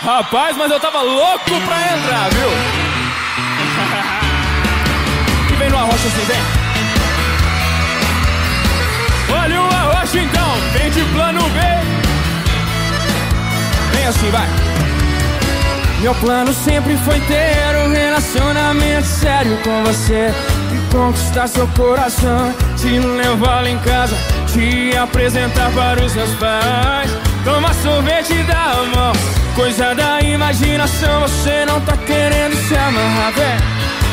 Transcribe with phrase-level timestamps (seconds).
[0.00, 2.48] Rapaz, mas eu tava louco pra entrar, viu?
[5.50, 6.40] e vem no arrocha assim, vem.
[9.36, 11.58] Olha o arrocha então, vem de plano B.
[13.92, 14.46] Vem assim, vai.
[16.00, 20.32] Meu plano sempre foi ter um relacionamento sério com você
[20.72, 26.87] E conquistar seu coração Te levar lá em casa Te apresentar para os meus pais
[29.58, 33.60] Coisa da imaginação Você não tá querendo se amarrar, velho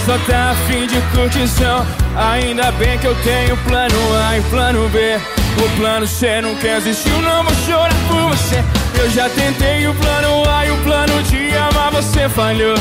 [0.03, 1.85] Só tá afim de curtição.
[2.33, 3.95] Ainda bem que eu tenho plano
[4.27, 5.20] A e plano B.
[5.63, 8.63] O plano C não quer existiu Não vou chorar por você.
[8.99, 12.75] Eu já tentei o plano A e o plano de amar Você falhou.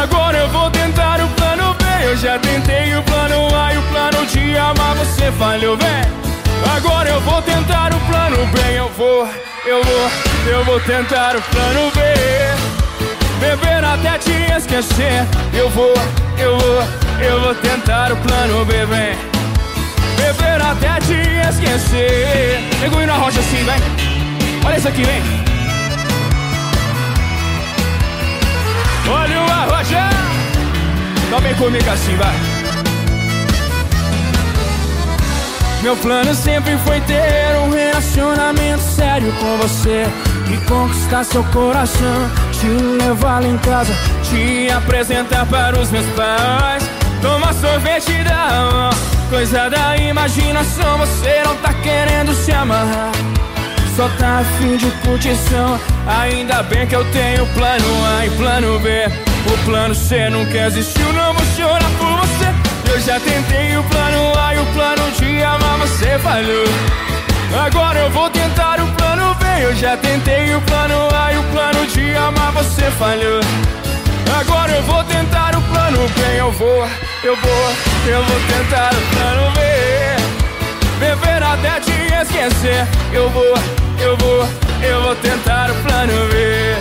[0.00, 1.84] Agora eu vou tentar o plano B.
[2.04, 6.24] Eu já tentei o plano A e o plano de amar Você falhou, vem
[6.76, 7.53] Agora eu vou tentar
[8.96, 9.28] vou,
[9.66, 10.10] eu vou,
[10.46, 12.00] eu vou tentar o plano B.
[13.40, 15.26] Beber até te esquecer.
[15.52, 15.94] Eu vou,
[16.38, 16.82] eu vou,
[17.20, 19.16] eu vou tentar o plano B, vem.
[20.16, 21.14] Beber até te
[21.48, 22.60] esquecer.
[22.80, 24.62] Mergulho na rocha assim, vem.
[24.64, 25.22] Olha isso aqui, vem.
[29.06, 30.08] Olha o rocha
[31.30, 32.53] Tome comigo assim, vai
[35.84, 40.06] Meu plano sempre foi ter um relacionamento sério com você
[40.50, 46.88] E conquistar seu coração Te levar lá em casa Te apresentar para os meus pais
[47.20, 48.90] Tomar sorvete da mão
[49.28, 53.12] Coisa da imaginação Você não tá querendo se amarrar
[53.94, 57.84] Só tá afim de curtição Ainda bem que eu tenho plano
[58.18, 58.88] A e plano B
[59.52, 64.23] O plano C nunca existiu Não vou chorar por você Eu já tentei o plano
[66.18, 66.64] falhou
[67.66, 71.42] Agora eu vou tentar o plano B Eu já tentei o plano A e o
[71.44, 73.40] plano de amar você falhou.
[74.40, 76.38] Agora eu vou tentar o plano B.
[76.38, 76.88] Eu vou,
[77.22, 77.72] eu vou,
[78.06, 79.60] eu vou tentar o plano B.
[80.98, 82.86] Beber até te esquecer.
[83.12, 83.54] Eu vou,
[84.00, 84.48] eu vou,
[84.82, 86.76] eu vou tentar o plano B.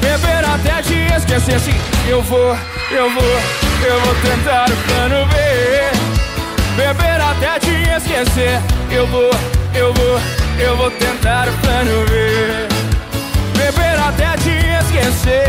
[0.00, 1.74] Beber até te esquecer Sim,
[2.08, 2.56] eu vou,
[2.90, 3.40] eu vou,
[3.86, 5.97] eu vou tentar o plano B
[6.78, 8.60] Beber até te esquecer.
[8.88, 9.30] Eu vou,
[9.74, 10.20] eu vou,
[10.60, 12.68] eu vou tentar o plano B.
[13.58, 15.48] Beber até te esquecer.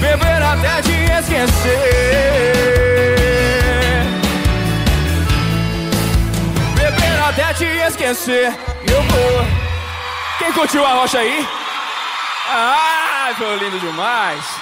[0.00, 1.82] Beber até te esquecer.
[6.76, 8.54] Beber até te esquecer.
[8.90, 9.46] Eu vou.
[10.38, 11.46] Quem curtiu a rocha aí?
[12.50, 14.57] Ah, foi lindo demais